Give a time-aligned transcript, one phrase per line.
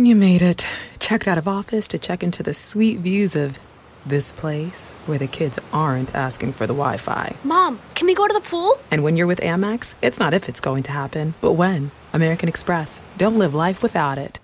[0.00, 0.64] You made it.
[1.00, 3.58] Checked out of office to check into the sweet views of
[4.06, 7.34] this place where the kids aren't asking for the Wi Fi.
[7.42, 8.78] Mom, can we go to the pool?
[8.92, 11.90] And when you're with Amex, it's not if it's going to happen, but when.
[12.12, 13.00] American Express.
[13.16, 14.38] Don't live life without it.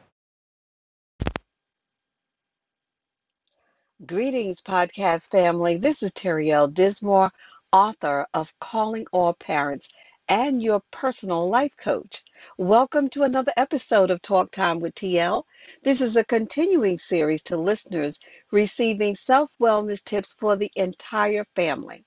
[4.04, 5.76] Greetings, podcast family.
[5.76, 7.30] This is Terry Dismore,
[7.70, 9.88] author of Calling All Parents
[10.28, 12.24] and your personal life coach.
[12.52, 15.44] Welcome to another episode of Talk Time with TL.
[15.82, 22.04] This is a continuing series to listeners receiving self wellness tips for the entire family.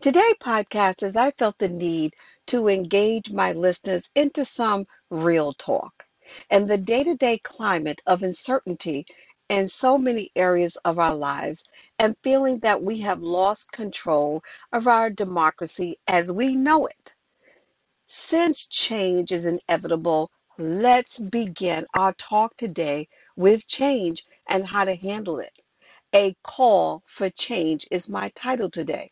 [0.00, 2.14] Today, podcasters, I felt the need
[2.48, 6.06] to engage my listeners into some real talk.
[6.50, 9.06] And the day to day climate of uncertainty
[9.48, 14.42] in so many areas of our lives, and feeling that we have lost control
[14.72, 17.13] of our democracy as we know it.
[18.06, 25.38] Since change is inevitable, let's begin our talk today with change and how to handle
[25.38, 25.62] it.
[26.14, 29.10] A call for change is my title today.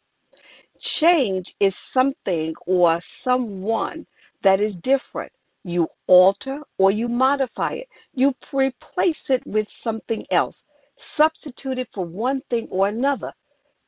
[0.79, 4.07] Change is something or someone
[4.43, 5.33] that is different.
[5.65, 7.89] You alter or you modify it.
[8.15, 10.67] You replace it with something else,
[10.99, 13.33] substitute it for one thing or another.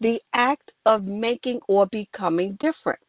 [0.00, 3.00] The act of making or becoming different.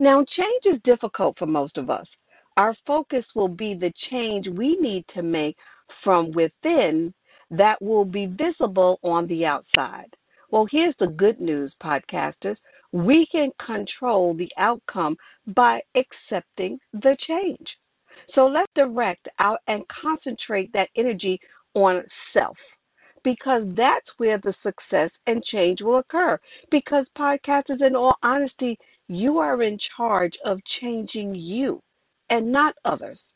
[0.00, 2.16] Now, change is difficult for most of us.
[2.56, 7.14] Our focus will be the change we need to make from within
[7.50, 10.16] that will be visible on the outside.
[10.50, 12.62] Well, here's the good news, podcasters.
[12.92, 17.80] We can control the outcome by accepting the change.
[18.26, 21.40] So let's direct out and concentrate that energy
[21.74, 22.78] on self
[23.22, 26.38] because that's where the success and change will occur.
[26.70, 31.82] Because, podcasters, in all honesty, you are in charge of changing you
[32.30, 33.34] and not others.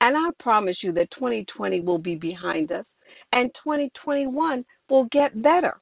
[0.00, 2.96] And I promise you that 2020 will be behind us
[3.32, 5.80] and 2021 will get better.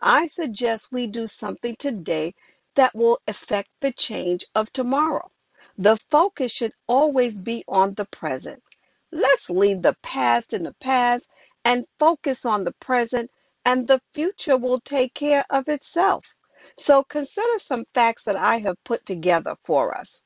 [0.00, 2.34] I suggest we do something today
[2.76, 5.30] that will affect the change of tomorrow.
[5.78, 8.62] The focus should always be on the present.
[9.10, 11.30] Let's leave the past in the past
[11.64, 13.30] and focus on the present,
[13.64, 16.36] and the future will take care of itself.
[16.78, 20.22] So consider some facts that I have put together for us.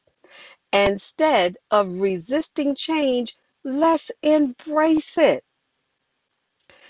[0.73, 5.45] Instead of resisting change, let's embrace it.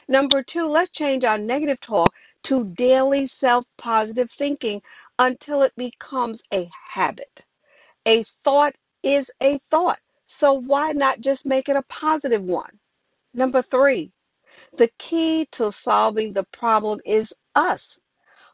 [0.09, 2.15] Number two, let's change our negative talk
[2.45, 4.83] to daily self positive thinking
[5.19, 7.47] until it becomes a habit.
[8.06, 12.79] A thought is a thought, so why not just make it a positive one?
[13.34, 14.12] Number three,
[14.75, 18.00] the key to solving the problem is us.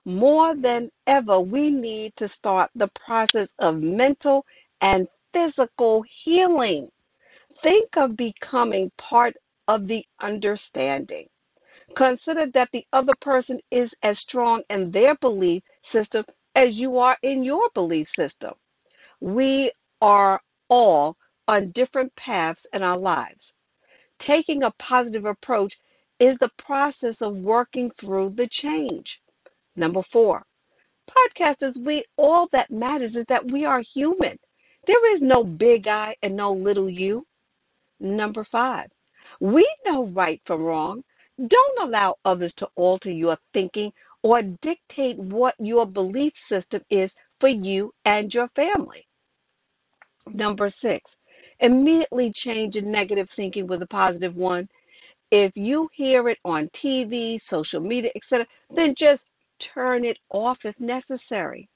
[0.09, 4.47] More than ever, we need to start the process of mental
[4.81, 6.91] and physical healing.
[7.53, 9.37] Think of becoming part
[9.69, 11.29] of the understanding.
[11.95, 17.19] Consider that the other person is as strong in their belief system as you are
[17.21, 18.55] in your belief system.
[19.21, 20.41] We are
[20.71, 23.53] all on different paths in our lives.
[24.19, 25.79] Taking a positive approach
[26.19, 29.21] is the process of working through the change.
[29.79, 30.45] Number four,
[31.09, 34.37] podcasters, we all that matters is that we are human.
[34.87, 37.25] There is no big I and no little you.
[38.01, 38.89] Number five,
[39.39, 41.05] we know right from wrong.
[41.47, 43.93] Don't allow others to alter your thinking
[44.25, 49.07] or dictate what your belief system is for you and your family.
[50.27, 51.17] Number six,
[51.61, 54.69] immediately change a negative thinking with a positive one.
[55.31, 59.29] If you hear it on TV, social media, etc., then just
[59.59, 61.69] turn it off if necessary.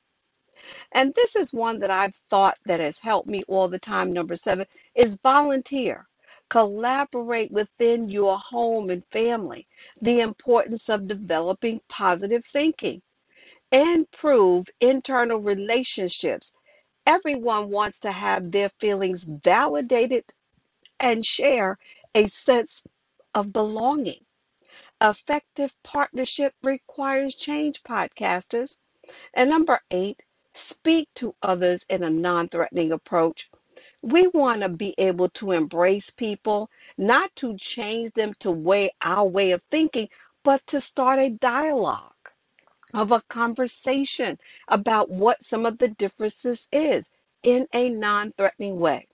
[0.93, 4.13] And this is one that I've thought that has helped me all the time.
[4.13, 6.07] Number seven is volunteer.
[6.49, 9.67] Collaborate within your home and family.
[10.03, 13.03] The importance of developing positive thinking.
[13.73, 16.53] Improve internal relationships.
[17.07, 20.25] Everyone wants to have their feelings validated
[21.01, 21.79] and share
[22.15, 22.85] a sense
[23.35, 24.25] of belonging.
[25.05, 28.79] Effective partnership requires change, podcasters.
[29.35, 30.23] And number eight,
[30.55, 33.51] speak to others in a non threatening approach.
[34.01, 39.27] We want to be able to embrace people, not to change them to way our
[39.27, 40.09] way of thinking,
[40.45, 42.31] but to start a dialogue
[42.95, 44.39] of a conversation
[44.69, 47.11] about what some of the differences is
[47.43, 49.09] in a non-threatening way.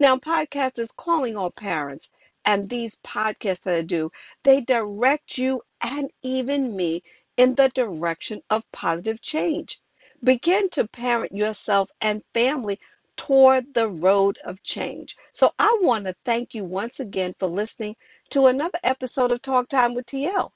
[0.00, 2.10] Now, podcasters calling all parents
[2.46, 4.12] and these podcasts that I do,
[4.44, 7.02] they direct you and even me
[7.36, 9.80] in the direction of positive change.
[10.24, 12.80] Begin to parent yourself and family
[13.16, 15.16] toward the road of change.
[15.34, 17.96] So I want to thank you once again for listening
[18.30, 20.50] to another episode of Talk Time with TL.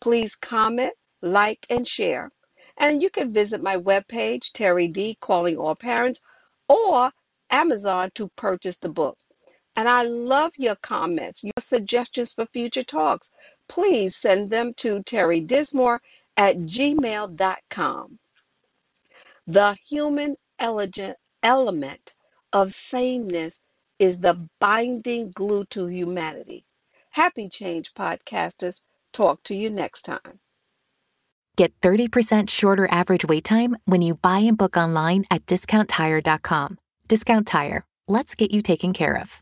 [0.00, 2.30] Please comment, like, and share.
[2.78, 6.20] And you can visit my webpage, Terry D, Calling All Parents,
[6.68, 7.12] or
[7.50, 9.18] Amazon to purchase the book.
[9.76, 13.30] And I love your comments, your suggestions for future talks.
[13.68, 16.00] Please send them to Terry Dismore
[16.36, 18.18] at gmail.com.
[19.46, 22.14] The human elegant element
[22.52, 23.60] of sameness
[23.98, 26.64] is the binding glue to humanity.
[27.10, 28.82] Happy Change podcasters.
[29.12, 30.40] Talk to you next time.
[31.56, 36.78] Get 30% shorter average wait time when you buy and book online at discounttire.com.
[37.06, 37.84] Discount Tire.
[38.08, 39.40] Let's get you taken care of.